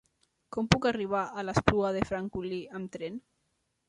Com 0.55 0.69
puc 0.75 0.85
arribar 0.91 1.19
a 1.25 1.43
l'Espluga 1.49 1.91
de 1.97 2.01
Francolí 2.13 2.59
amb 2.81 2.91
tren? 2.97 3.21